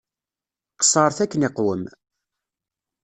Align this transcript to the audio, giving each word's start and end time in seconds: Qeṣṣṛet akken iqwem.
Qeṣṣṛet 0.79 1.17
akken 1.23 1.45
iqwem. 1.47 1.83